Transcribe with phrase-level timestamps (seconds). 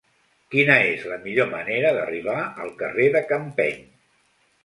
[0.53, 3.79] Quina és la millor manera d'arribar al carrer de Campeny?